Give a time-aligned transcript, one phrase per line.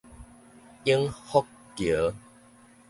[0.85, 1.45] 永福
[1.75, 2.15] 橋